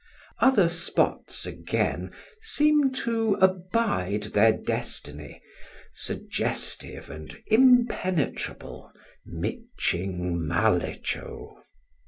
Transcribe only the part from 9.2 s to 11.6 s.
"miching mallecho."